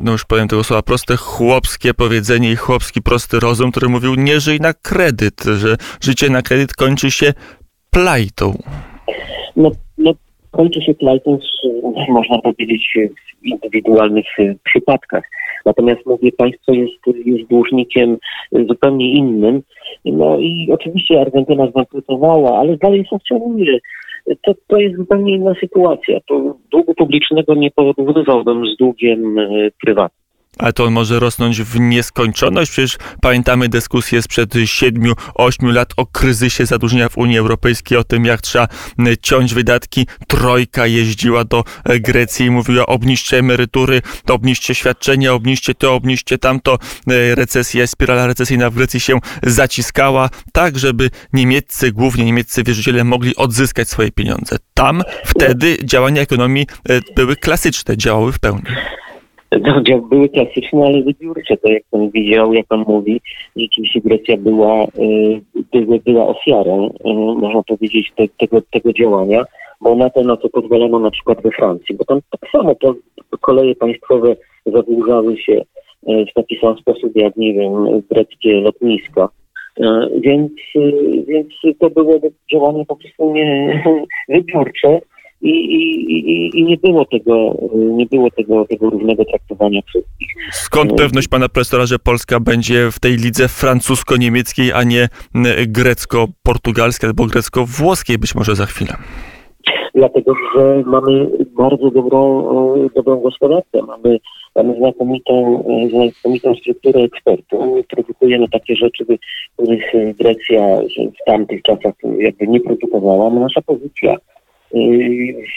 no 0.02 0.12
już 0.12 0.24
powiem 0.24 0.48
tego 0.48 0.64
słowa, 0.64 0.82
proste 0.82 1.16
chłopskie 1.16 1.94
powiedzenie 1.94 2.52
i 2.52 2.56
chłopski 2.56 3.02
prosty 3.02 3.40
rozum, 3.40 3.70
który 3.70 3.88
mówił 3.88 4.14
nie 4.14 4.40
żyj 4.40 4.60
na 4.60 4.74
kredyt, 4.74 5.44
że 5.44 5.76
życie 6.00 6.30
na 6.30 6.42
kredyt 6.42 6.74
kończy 6.74 7.10
się 7.10 7.32
plajtą. 7.90 8.58
No 9.56 9.70
kończy 10.56 10.82
się 10.82 10.94
plajtą, 10.94 11.38
można 12.08 12.38
powiedzieć, 12.38 12.98
w 13.42 13.46
indywidualnych 13.46 14.38
y, 14.38 14.56
przypadkach. 14.64 15.24
Natomiast 15.66 16.06
mówię, 16.06 16.32
państwo 16.32 16.72
jest 16.72 16.92
już 17.24 17.44
dłużnikiem 17.44 18.16
zupełnie 18.68 19.12
innym. 19.12 19.62
No 20.04 20.38
i 20.38 20.68
oczywiście 20.72 21.20
Argentyna 21.20 21.66
zbankrutowała, 21.66 22.58
ale 22.58 22.76
dalej 22.76 23.06
funkcjonuje. 23.10 23.78
To, 24.42 24.54
to 24.66 24.76
jest 24.76 24.96
zupełnie 24.96 25.34
inna 25.34 25.54
sytuacja. 25.60 26.18
To 26.28 26.56
długu 26.70 26.94
publicznego 26.94 27.54
nie 27.54 27.70
porównywałbym 27.70 28.66
z 28.66 28.76
długiem 28.76 29.38
e, 29.38 29.48
prywatnym. 29.82 30.23
Ale 30.58 30.72
to 30.72 30.84
on 30.84 30.92
może 30.92 31.20
rosnąć 31.20 31.62
w 31.62 31.80
nieskończoność. 31.80 32.70
Przecież 32.70 32.98
pamiętamy 33.20 33.68
dyskusję 33.68 34.22
sprzed 34.22 34.54
7-8 34.54 35.72
lat 35.72 35.92
o 35.96 36.06
kryzysie 36.06 36.66
zadłużenia 36.66 37.08
w 37.08 37.18
Unii 37.18 37.38
Europejskiej, 37.38 37.98
o 37.98 38.04
tym 38.04 38.24
jak 38.24 38.40
trzeba 38.40 38.68
ciąć 39.22 39.54
wydatki. 39.54 40.06
Trojka 40.26 40.86
jeździła 40.86 41.44
do 41.44 41.64
e, 41.84 42.00
Grecji 42.00 42.46
i 42.46 42.50
mówiła 42.50 42.86
obniżcie 42.86 43.38
emerytury, 43.38 44.02
obniżcie 44.28 44.74
świadczenia, 44.74 45.32
obniżcie 45.32 45.74
to, 45.74 45.94
obniżcie 45.94 46.38
tamto. 46.38 46.78
E, 47.08 47.34
recesja, 47.34 47.86
spirala 47.86 48.26
recesyjna 48.26 48.70
w 48.70 48.74
Grecji 48.74 49.00
się 49.00 49.18
zaciskała, 49.42 50.30
tak 50.52 50.78
żeby 50.78 51.10
niemieccy, 51.32 51.92
głównie 51.92 52.24
niemieccy 52.24 52.62
wierzyciele 52.62 53.04
mogli 53.04 53.36
odzyskać 53.36 53.88
swoje 53.88 54.12
pieniądze. 54.12 54.56
Tam 54.74 55.02
wtedy 55.24 55.76
działania 55.84 56.22
ekonomii 56.22 56.66
e, 56.88 57.00
były 57.16 57.36
klasyczne, 57.36 57.96
działały 57.96 58.32
w 58.32 58.38
pełni. 58.38 58.64
No, 59.62 60.00
były 60.00 60.28
klasyczne, 60.28 60.84
ale 60.86 61.02
wybiórcze, 61.02 61.56
to 61.56 61.68
jak 61.68 61.82
pan 61.90 62.10
widział, 62.10 62.52
jak 62.52 62.66
pan 62.66 62.84
mówi, 62.88 63.20
rzeczywiście 63.56 64.00
Grecja 64.00 64.36
była, 64.36 64.86
była, 65.72 65.98
była 66.04 66.26
ofiarą, 66.26 66.94
można 67.36 67.62
powiedzieć, 67.62 68.12
te, 68.16 68.28
tego, 68.38 68.62
tego 68.70 68.92
działania, 68.92 69.44
bo 69.80 69.94
na 69.94 70.10
to, 70.10 70.22
na 70.22 70.36
co 70.36 70.48
pozwolono 70.48 70.98
na 70.98 71.10
przykład 71.10 71.42
we 71.42 71.50
Francji, 71.50 71.96
bo 71.96 72.04
tam 72.04 72.20
tak 72.30 72.50
samo 72.50 72.74
to 72.74 72.94
koleje 73.40 73.74
państwowe 73.74 74.36
zadłużały 74.66 75.38
się 75.38 75.62
w 76.02 76.34
taki 76.34 76.58
sam 76.58 76.78
sposób, 76.78 77.16
jak, 77.16 77.36
nie 77.36 77.54
wiem, 77.54 77.72
greckie 78.10 78.60
lotniska. 78.60 79.28
Więc, 80.20 80.52
więc 81.26 81.78
to 81.78 81.90
było 81.90 82.20
działanie 82.52 82.84
po 82.86 82.96
prostu 82.96 83.32
nie, 83.32 83.82
wybiórcze, 84.28 85.00
i, 85.44 85.50
i, 85.50 86.58
i, 86.58 86.64
nie 86.64 86.76
było 86.76 87.04
tego, 87.04 87.56
nie 87.74 88.06
było 88.06 88.30
tego, 88.30 88.64
tego 88.64 88.90
równego 88.90 89.24
traktowania 89.24 89.80
wszystkich. 89.86 90.28
Skąd 90.52 90.90
no. 90.90 90.96
pewność 90.96 91.28
pana 91.28 91.48
profesora, 91.48 91.86
że 91.86 91.98
Polska 91.98 92.40
będzie 92.40 92.90
w 92.90 93.00
tej 93.00 93.16
lidze 93.16 93.48
francusko-niemieckiej, 93.48 94.72
a 94.72 94.82
nie 94.82 95.08
grecko-portugalskiej 95.66 97.08
albo 97.08 97.26
grecko-włoskiej 97.26 98.18
być 98.18 98.34
może 98.34 98.54
za 98.54 98.66
chwilę? 98.66 98.96
Dlatego, 99.94 100.34
że 100.56 100.82
mamy 100.86 101.26
bardzo 101.56 101.90
dobrą, 101.90 102.44
dobrą 102.94 103.20
gospodarkę, 103.20 103.82
mamy, 103.86 104.18
mamy 104.56 104.76
znakomitą, 104.78 105.64
znakomitą 105.90 106.54
strukturę 106.54 107.00
ekspertów, 107.00 107.86
produkujemy 107.88 108.48
takie 108.48 108.76
rzeczy, 108.76 109.04
których 109.56 109.92
Grecja 110.18 110.62
w 110.96 111.24
tamtych 111.26 111.62
czasach 111.62 111.94
jakby 112.18 112.46
nie 112.46 112.60
produkowała. 112.60 113.30
Nasza 113.30 113.62
pozycja 113.62 114.16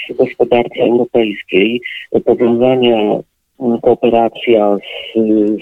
w 0.09 0.17
gospodarce 0.17 0.79
europejskiej, 0.79 1.81
powiązania, 2.25 3.19
kooperacja 3.81 4.77
z, 4.77 5.19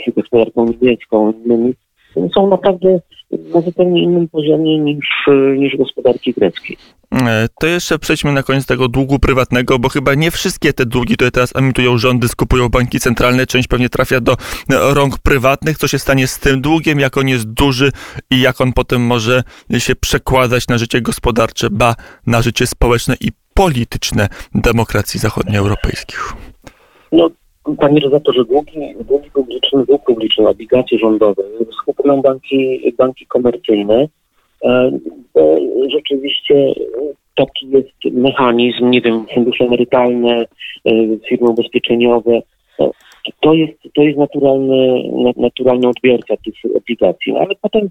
z 0.08 0.16
gospodarką 0.16 0.66
niemiecką, 0.82 1.34
innymi, 1.46 1.74
są 2.36 2.48
naprawdę 2.50 3.00
na 3.54 3.62
zupełnie 3.62 4.04
innym 4.04 4.28
poziomie 4.28 4.80
niż, 4.80 5.08
niż 5.58 5.78
gospodarki 5.78 6.34
greckiej. 6.34 6.78
E, 7.12 7.48
to 7.60 7.68
jeszcze 7.68 8.00
przejdźmy 8.00 8.32
na 8.32 8.44
koniec 8.44 8.66
tego 8.66 8.88
długu 8.88 9.20
prywatnego, 9.20 9.80
bo 9.80 9.90
chyba 9.90 10.14
nie 10.14 10.32
wszystkie 10.32 10.74
te 10.74 10.86
długi, 10.86 11.16
które 11.16 11.32
teraz 11.32 11.56
emitują 11.56 11.98
rządy, 11.98 12.28
skupują 12.28 12.70
banki 12.70 13.00
centralne. 13.00 13.48
Część 13.48 13.68
pewnie 13.68 13.90
trafia 13.90 14.22
do 14.22 14.36
rąk 14.70 15.18
prywatnych. 15.18 15.78
Co 15.78 15.88
się 15.88 16.00
stanie 16.00 16.28
z 16.28 16.40
tym 16.40 16.62
długiem, 16.62 17.00
jak 17.00 17.18
on 17.18 17.28
jest 17.28 17.54
duży 17.54 17.92
i 18.32 18.42
jak 18.42 18.62
on 18.62 18.74
potem 18.74 19.02
może 19.02 19.44
się 19.78 19.96
przekładać 19.96 20.68
na 20.68 20.78
życie 20.78 21.02
gospodarcze, 21.02 21.70
ba, 21.70 21.96
na 22.28 22.42
życie 22.42 22.68
społeczne 22.68 23.16
i 23.22 23.32
polityczne 23.56 24.28
demokracji 24.56 25.20
zachodnioeuropejskich? 25.20 26.34
No, 27.12 27.30
panie 27.80 28.00
redaktorze, 28.00 28.46
długi, 28.46 28.80
długi 29.08 29.32
publiczny, 29.32 29.86
dług 29.86 30.06
publiczny, 30.06 30.48
obligacje 30.48 31.00
rządowe 31.00 31.44
skupują 31.82 32.22
banki, 32.22 32.94
banki 32.98 33.26
komercyjne, 33.26 34.08
e, 34.64 34.92
bo 35.34 35.58
rzeczywiście 35.92 36.74
taki 37.36 37.70
jest 37.70 38.16
mechanizm, 38.16 38.90
nie 38.90 39.02
wiem, 39.02 39.26
fundusze 39.34 39.64
emerytalne, 39.64 40.46
e, 40.86 40.92
firmy 41.30 41.50
ubezpieczeniowe, 41.50 42.42
no, 42.80 42.92
to 43.40 43.54
jest, 43.54 43.74
to 43.94 44.02
jest 44.02 44.18
naturalny, 44.18 45.04
naturalny 45.38 45.88
odbiorca 45.88 46.38
tych 46.38 46.56
obligacji. 46.76 47.34
No, 47.34 47.40
ale 47.40 47.56
potem, 47.62 47.90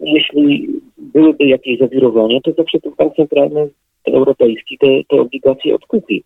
jeśli 0.00 0.68
byłyby 0.98 1.44
jakieś 1.46 1.78
zawirowania, 1.78 2.40
to 2.40 2.52
zawsze 2.52 2.80
ten 2.80 2.92
bank 2.98 3.16
centralny 3.16 3.68
europejski 4.14 4.78
te, 4.78 4.86
te 5.08 5.20
obligacje 5.20 5.74
odkupi. 5.74 6.24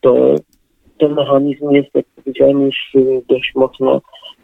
To 0.00 0.34
ten 1.02 1.14
mechanizm 1.14 1.70
jest, 1.70 1.94
jak 1.94 2.06
powiedziałem, 2.16 2.62
już 2.62 2.94
y, 2.94 3.22
dość 3.28 3.52
mocno 3.54 4.00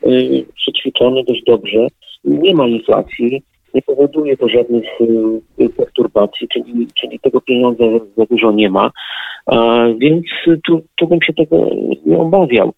y, 0.07 0.45
przećwiczony, 0.55 1.25
dość 1.25 1.43
dobrze. 1.47 1.87
Nie 2.25 2.55
ma 2.55 2.67
inflacji, 2.67 3.43
nie 3.75 3.83
powoduje 3.83 4.37
to 4.37 4.49
żadnych 4.49 5.01
y, 5.61 5.69
perturbacji, 5.69 6.49
czyli, 6.49 6.87
czyli 7.01 7.19
tego 7.19 7.41
pieniądza 7.41 7.85
za 8.17 8.27
dużo 8.27 8.53
nie 8.53 8.71
ma, 8.71 8.91
więc 9.99 10.25
tu, 10.67 10.81
tu 10.97 11.07
bym 11.07 11.23
się 11.23 11.33
tego 11.33 11.71
nie 12.07 12.19
obawiał. 12.19 12.73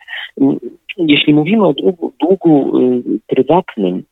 Jeśli 0.96 1.34
mówimy 1.34 1.66
o 1.66 1.72
długu, 1.72 2.12
długu 2.20 2.72
prywatnym, 3.26 4.02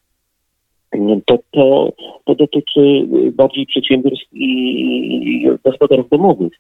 to, 1.27 1.39
to, 1.51 1.93
to 2.25 2.35
dotyczy 2.35 3.09
bardziej 3.33 3.67
przedsiębiorstw 3.67 4.27
i 4.33 5.49
gospodarstw 5.65 6.11
domowych. 6.11 6.53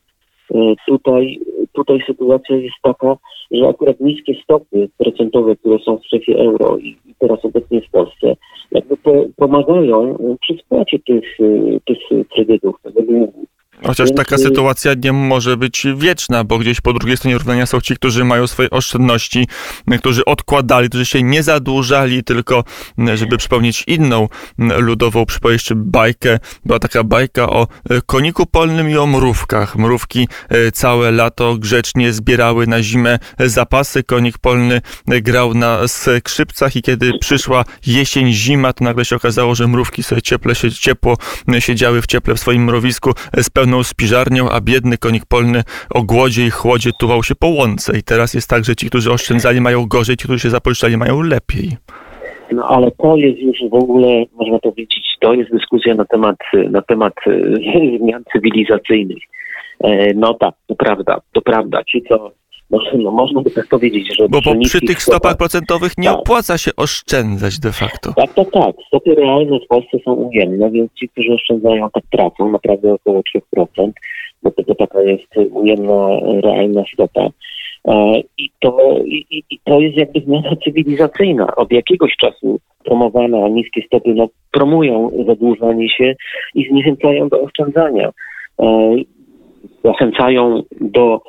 E, 0.54 0.75
tutaj, 0.87 1.40
tutaj 1.73 1.99
sytuacja 2.06 2.56
jest 2.56 2.76
taka, 2.82 3.16
że 3.50 3.68
akurat 3.68 4.00
niskie 4.00 4.35
stopy 4.42 4.88
procentowe, 4.99 5.56
które 5.56 5.78
są 5.78 5.97
w 5.97 6.06
strefie 6.06 6.38
euro 6.38 6.78
i 6.78 6.97
teraz 7.18 7.44
obecnie 7.44 7.80
w 7.80 7.90
Polsce, 7.90 8.37
jakby 8.73 8.97
pomagają 9.37 10.16
przy 10.40 10.54
spłacie 10.54 10.99
tych, 10.99 11.38
tych 11.85 11.99
kredytów, 12.35 12.76
tego 12.82 13.02
długu. 13.02 13.47
Chociaż 13.87 14.08
taka 14.16 14.38
sytuacja 14.38 14.94
nie 15.04 15.12
może 15.12 15.56
być 15.56 15.87
wieczna, 15.97 16.44
bo 16.44 16.58
gdzieś 16.58 16.80
po 16.80 16.92
drugiej 16.92 17.16
stronie 17.16 17.38
równania 17.38 17.66
są 17.66 17.80
ci, 17.80 17.94
którzy 17.94 18.25
mają 18.25 18.47
swoje 18.47 18.70
oszczędności, 18.70 19.49
którzy 19.99 20.25
odkładali, 20.25 20.88
którzy 20.88 21.06
się 21.06 21.23
nie 21.23 21.42
zadłużali, 21.42 22.25
tylko 22.25 22.64
żeby 23.14 23.37
przypomnieć 23.37 23.85
inną 23.87 24.28
ludową 24.58 25.26
przypowieść, 25.26 25.75
bajkę. 25.75 26.38
Była 26.64 26.78
taka 26.78 27.04
bajka 27.04 27.50
o 27.50 27.66
e, 27.90 28.00
koniku 28.06 28.47
polnym 28.47 28.90
i 28.90 28.97
o 28.97 29.06
mrówkach. 29.06 29.76
Mrówki 29.76 30.28
e, 30.49 30.73
całe 30.73 31.11
lato 31.11 31.56
grzecznie 31.56 32.12
zbierały 32.12 32.66
na 32.66 32.82
zimę 32.82 33.18
zapasy. 33.38 34.02
Konik 34.02 34.38
polny 34.38 34.80
e, 35.08 35.20
grał 35.20 35.54
na 35.54 35.88
skrzypcach 35.88 36.76
i 36.76 36.82
kiedy 36.82 37.18
przyszła 37.18 37.64
jesień, 37.87 38.32
zima, 38.32 38.73
to 38.73 38.85
nagle 38.85 39.04
się 39.04 39.16
okazało, 39.16 39.54
że 39.54 39.68
mrówki 39.68 40.02
sobie 40.02 40.23
cieple, 40.23 40.54
ciepło 40.80 41.16
siedziały 41.58 42.02
w 42.02 42.06
cieple 42.06 42.35
w 42.35 42.40
swoim 42.40 42.64
mrowisku 42.64 43.12
z 43.37 43.50
pełną 43.68 43.82
spiżarnią, 43.82 44.50
a 44.50 44.60
biedny 44.60 44.96
konik 44.98 45.22
polny 45.28 45.62
o 45.94 46.02
głodzie 46.02 46.46
i 46.46 46.50
chłodzie 46.50 46.90
tuwał 46.98 47.22
się 47.22 47.34
po 47.34 47.48
łące. 47.48 47.98
I 47.98 48.02
teraz 48.02 48.34
jest 48.34 48.50
tak, 48.50 48.64
że 48.64 48.76
ci, 48.76 48.87
którzy 48.87 49.12
oszczędzali 49.12 49.60
mają 49.60 49.87
gorzej, 49.87 50.16
ci, 50.16 50.25
którzy 50.25 50.38
się 50.38 50.50
zapożyczali 50.50 50.96
mają 50.96 51.22
lepiej. 51.22 51.68
No 52.52 52.68
ale 52.68 52.90
to 52.90 53.16
jest 53.16 53.38
już 53.38 53.70
w 53.70 53.75
ogóle, 53.75 54.25
można 54.37 54.58
powiedzieć, 54.58 55.04
to 55.20 55.34
jest 55.34 55.50
dyskusja 55.50 55.94
na 55.94 56.04
temat, 56.04 56.37
na 56.70 56.82
temat 56.82 57.12
e, 57.26 57.98
zmian 57.98 58.22
cywilizacyjnych. 58.32 59.22
E, 59.80 60.14
no 60.14 60.34
tak, 60.34 60.54
to 60.66 60.75
prawda, 60.75 61.20
to 61.32 61.40
prawda. 61.40 61.84
Ci, 61.84 62.02
co 62.08 62.30
no, 62.70 62.78
no 62.98 63.10
można 63.10 63.42
by 63.42 63.50
tak 63.50 63.66
powiedzieć, 63.66 64.16
że 64.18 64.28
Bo 64.28 64.40
przy 64.40 64.56
niskich 64.56 64.80
tych 64.88 65.02
stopach 65.02 65.37
procentowych 65.37 65.98
nie 65.98 66.08
Tak. 66.08 66.18
opłaca 66.18 66.58
się 66.58 66.70
oszczędzać 66.76 67.58
de 67.58 67.72
facto. 67.72 68.12
Tak, 68.16 68.34
tak, 68.34 68.50
tak. 68.50 68.76
Stopy 68.87 69.14
realne 69.14 69.58
w 69.64 69.66
Polsce 69.68 69.98
są 70.04 70.12
ujemne, 70.12 70.70
więc 70.70 70.92
ci, 70.94 71.08
którzy 71.08 71.32
oszczędzają, 71.34 71.90
tak 71.90 72.04
tracą 72.12 72.50
naprawdę 72.52 72.92
około 72.94 73.22
3%, 73.56 73.90
bo 74.42 74.50
to, 74.50 74.64
to 74.64 74.75
taka 74.75 75.02
jest 75.02 75.26
ujemna, 75.50 76.08
realna 76.42 76.82
stopa. 76.92 77.28
E, 77.88 78.20
I 78.38 78.50
to, 78.60 78.98
i, 79.04 79.26
i- 79.30 79.44
i 79.50 79.58
to 79.64 79.80
jest 79.80 79.96
jakby 79.96 80.20
zmiana 80.20 80.50
cywilizacyjna. 80.64 81.56
Od 81.56 81.72
jakiegoś 81.72 82.12
czasu 82.16 82.60
promowane 82.84 83.50
niskie 83.50 83.82
stopy 83.87 84.14
no, 84.14 84.28
promują 84.50 85.10
zadłużanie 85.26 85.88
się 85.90 86.14
i 86.54 86.68
zniechęcają 86.70 87.28
do 87.28 87.40
oszczędzania. 87.40 88.10
E, 88.60 88.94
Zachęcają 89.84 90.62
do 90.80 91.20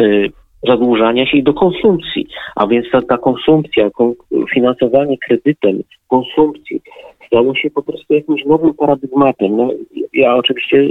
y, 0.00 0.30
zadłużania 0.62 1.26
się 1.26 1.36
i 1.36 1.42
do 1.42 1.54
konsumpcji. 1.54 2.26
A 2.56 2.66
więc 2.66 2.86
ta, 2.92 3.02
ta 3.02 3.18
konsumpcja, 3.18 3.90
kon, 3.90 4.14
finansowanie 4.54 5.18
kredytem 5.18 5.82
konsumpcji 6.08 6.80
stało 7.26 7.54
się 7.54 7.70
po 7.70 7.82
prostu 7.82 8.14
jakimś 8.14 8.44
nowym 8.44 8.74
paradygmatem. 8.74 9.56
No, 9.56 9.70
ja 10.12 10.34
oczywiście 10.34 10.88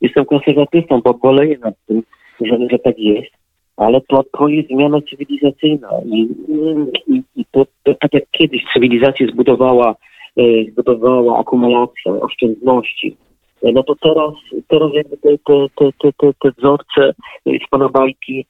jestem 0.00 0.24
konserwatystą, 0.24 1.00
bo 1.00 1.14
boleję 1.14 1.58
nad 1.58 1.74
tym, 1.86 2.02
że, 2.40 2.58
że 2.70 2.78
tak 2.78 2.98
jest, 2.98 3.30
ale 3.76 4.00
to, 4.00 4.24
to 4.38 4.48
jest 4.48 4.68
zmiana 4.68 4.98
cywilizacyjna 5.10 5.88
i, 6.04 6.28
i, 7.06 7.22
i 7.36 7.44
to, 7.50 7.66
to 7.82 7.94
tak 7.94 8.14
jak 8.14 8.24
kiedyś 8.30 8.62
cywilizację 8.74 9.26
zbudowała, 9.26 9.94
e, 10.36 10.42
zbudowała 10.70 11.38
akumulacja 11.38 12.12
oszczędności, 12.12 13.16
no 13.62 13.82
to 13.82 13.94
teraz, 13.94 14.32
teraz 14.68 14.90
jakby 14.94 15.16
te, 15.16 15.38
te, 15.38 15.66
te, 15.78 16.12
te, 16.18 16.32
te, 16.40 16.50
wzorce 16.58 17.12
z 17.46 17.70
pana 17.70 17.88
bajki, 17.88 18.46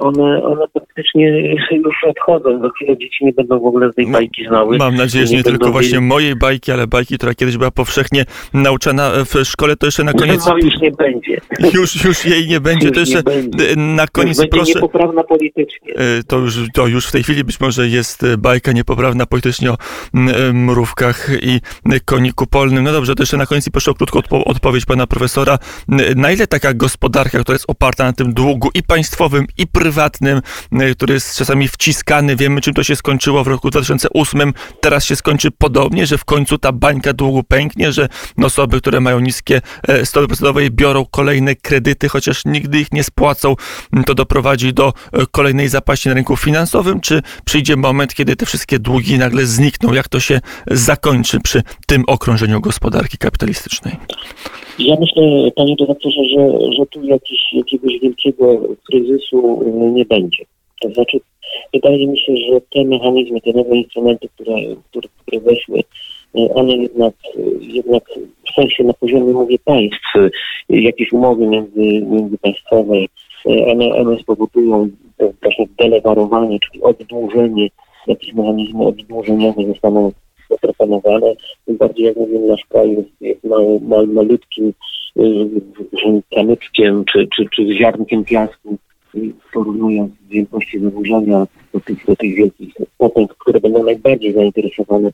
one, 0.00 0.42
one 0.42 0.68
praktycznie 0.72 1.54
już 1.72 1.94
odchodzą. 2.08 2.60
Za 2.62 2.68
chwilę 2.70 2.98
dzieci 2.98 3.24
nie 3.24 3.32
będą 3.32 3.60
w 3.60 3.66
ogóle 3.66 3.92
z 3.92 3.94
tej 3.94 4.06
No, 4.06 4.12
bajki 4.12 4.46
znały. 4.48 4.78
Mam 4.78 4.94
nadzieję, 4.94 5.26
że 5.26 5.32
nie 5.32 5.38
Nie 5.38 5.44
tylko 5.44 5.72
właśnie 5.72 6.00
mojej 6.00 6.36
bajki, 6.36 6.72
ale 6.72 6.86
bajki, 6.86 7.16
która 7.18 7.34
kiedyś 7.34 7.56
była 7.56 7.70
powszechnie 7.70 8.24
nauczana 8.54 9.10
w 9.24 9.44
szkole, 9.44 9.76
to 9.76 9.86
jeszcze 9.86 10.04
na 10.04 10.12
koniec, 10.12 10.46
No 10.46 10.56
już 10.56 10.80
nie 10.80 10.90
będzie. 10.90 11.40
już, 11.80 12.04
już 12.04 12.24
jej 12.24 12.46
nie 12.48 12.60
będzie, 12.60 12.90
to 12.90 13.00
Już 13.00 13.08
nie 13.08 13.14
jeszcze 13.14 13.30
będzie. 13.30 13.70
e, 13.70 13.76
na 13.76 14.06
koniec 14.06 14.38
będzie 14.38 14.50
proszę, 14.50 14.72
niepoprawna 14.74 15.22
politycznie. 15.24 15.94
E, 15.94 16.22
To 16.28 16.38
już, 16.38 16.58
to 16.74 16.86
już 16.86 17.06
w 17.06 17.12
tej 17.12 17.22
chwili 17.22 17.44
być 17.44 17.60
może 17.60 17.88
jest 17.88 18.24
e, 18.24 18.36
bajka 18.38 18.72
niepoprawna 18.72 19.26
politycznie 19.26 19.70
o 19.70 19.74
e, 20.14 20.52
mrówkach 20.52 21.30
i 21.42 21.60
e, 21.92 22.00
koniku 22.00 22.46
polnym. 22.46 22.84
No 22.84 22.92
dobrze, 22.92 23.14
to 23.14 23.22
jeszcze 23.22 23.36
na 23.36 23.46
koniec 23.46 23.66
i 23.66 23.70
proszę 23.70 23.90
o 23.90 23.94
krótką 23.94 24.18
odpo- 24.20 24.42
odpowiedź 24.46 24.84
pana 24.86 25.06
profesora. 25.06 25.58
Na 26.16 26.32
ile 26.32 26.46
taka 26.46 26.74
gospodarka, 26.74 27.38
która 27.38 27.54
jest 27.54 27.64
oparta 27.68 28.04
na 28.04 28.12
tym 28.12 28.32
długu 28.34 28.68
i 28.74 28.82
państwowym, 28.82 29.44
i 29.58 29.66
prywatnym, 29.72 30.40
e, 30.72 30.94
który 30.94 31.14
jest 31.14 31.36
czasami 31.36 31.68
wciskany, 31.68 32.36
wiemy 32.36 32.60
czym 32.60 32.74
to 32.74 32.82
się 32.82 32.96
skończyło 32.96 33.44
w 33.44 33.46
roku 33.46 33.70
2008, 33.70 34.52
teraz 34.80 35.04
się 35.04 35.16
skończy 35.16 35.50
podobnie, 35.50 36.06
że 36.06 36.18
w 36.18 36.24
końcu 36.24 36.58
ta 36.58 36.72
bańka 36.72 37.12
długu 37.12 37.42
pęknie, 37.42 37.92
że 37.92 38.08
osoby, 38.42 38.80
które 38.80 39.00
mają 39.00 39.20
niskie 39.20 39.60
e, 39.88 40.06
stopy 40.06 40.26
procentowe 40.26 40.70
biorą 40.70 41.04
kolejne 41.10 41.54
kredyty, 41.54 42.08
chociaż 42.08 42.44
nigdy 42.44 42.80
ich 42.80 42.92
nie 42.92 43.04
spłacą, 43.04 43.54
m, 43.92 44.04
to 44.04 44.14
doprowadzi 44.14 44.72
do 44.72 44.92
e, 45.12 45.26
kolejnej 45.30 45.68
zapaści 45.68 46.08
na 46.08 46.14
rynku 46.14 46.36
finansowym, 46.36 47.00
czy 47.00 47.22
przyjdzie 47.44 47.76
moment, 47.76 48.14
kiedy 48.14 48.36
te 48.36 48.46
wszystkie 48.46 48.78
długi 48.78 49.18
nagle 49.18 49.46
znikną? 49.46 49.92
Jak 49.92 50.08
to 50.08 50.20
się 50.20 50.40
zakończy 50.66 51.40
przy 51.40 51.62
tym 51.86 52.04
okrążeniu 52.06 52.60
gospodarki 52.60 53.18
kapitalistycznej? 53.18 53.96
Ja 54.78 54.96
myślę, 55.00 55.50
panie 55.56 55.74
redaktorze, 55.80 56.20
że, 56.34 56.72
że 56.78 56.86
tu 56.86 57.04
jakiś, 57.04 57.40
jakiegoś 57.52 57.92
wielkiego 58.02 58.60
kryzysu 58.86 59.61
y, 59.61 59.61
nie 59.70 60.04
będzie. 60.04 60.44
To 60.80 60.90
znaczy, 60.90 61.18
wydaje 61.74 62.06
mi 62.06 62.18
się, 62.18 62.36
że 62.36 62.60
te 62.60 62.84
mechanizmy, 62.84 63.40
te 63.40 63.52
nowe 63.52 63.76
instrumenty, 63.76 64.28
które, 64.28 64.54
które, 64.90 65.08
które 65.22 65.40
weszły, 65.40 65.78
y, 66.38 66.54
one 66.54 66.72
jednak, 66.76 67.14
y, 67.36 67.58
jednak 67.60 68.04
w 68.50 68.54
sensie 68.54 68.84
na 68.84 68.92
poziomie, 68.92 69.32
mówię, 69.32 69.56
państw, 69.64 70.16
y, 70.16 70.30
jakieś 70.68 71.12
umowy 71.12 71.46
między, 71.46 72.06
międzypaństwowe, 72.06 72.94
one, 73.44 73.94
one 73.94 74.18
spowodują 74.18 74.88
właśnie 75.42 75.66
delewarowanie, 75.78 76.58
czyli 76.60 76.82
oddłużenie, 76.82 77.68
jakieś 78.06 78.32
mechanizmy 78.32 78.86
oddłużeniowe 78.86 79.66
zostaną 79.66 80.12
zaproponowane. 80.50 81.34
Tym 81.66 81.76
bardziej, 81.76 82.06
jak 82.06 82.16
mówię, 82.16 82.38
nasz 82.38 82.64
kraj 82.68 82.90
jest, 82.90 83.20
jest 83.20 83.44
mały, 83.44 83.80
mały, 83.80 84.06
malutkim 84.06 84.72
kamyczkiem 86.34 87.04
czy, 87.04 87.28
czy, 87.36 87.46
czy 87.56 87.76
ziarnkiem 87.78 88.24
piasku, 88.24 88.76
porównując 89.52 90.12
wielkości 90.30 90.80
zadłużenia 90.80 91.46
do 91.72 91.80
tych, 91.80 92.06
do 92.06 92.16
tych 92.16 92.34
wielkich 92.34 92.74
potęg, 92.98 93.34
które 93.34 93.60
będą 93.60 93.84
najbardziej 93.84 94.32
zainteresowane 94.34 95.10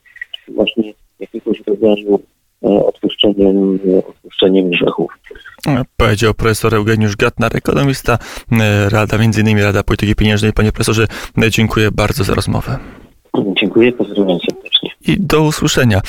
właśnie 0.48 0.92
jakiegoś 1.20 1.62
rodzaju 1.66 2.20
e, 2.62 2.68
odpuszczeniem, 2.68 3.78
odpuszczeniem 4.08 4.70
grzechów. 4.70 5.18
E, 5.66 5.82
Powiedział 5.96 6.34
profesor 6.34 6.74
Eugeniusz 6.74 7.16
Gatnar, 7.16 7.56
ekonomista, 7.56 8.18
e, 8.52 8.88
Rada, 8.88 9.18
między 9.18 9.40
innymi 9.40 9.62
Rada 9.62 9.82
Polityki 9.82 10.14
Pieniężnej. 10.14 10.52
Panie 10.52 10.72
profesorze, 10.72 11.06
dziękuję 11.50 11.90
bardzo 11.90 12.24
za 12.24 12.34
rozmowę 12.34 12.78
Dziękuję, 13.60 13.92
pozdrawiam 13.92 14.38
serdecznie. 14.50 14.90
i 15.06 15.16
do 15.20 15.42
usłyszenia. 15.42 16.00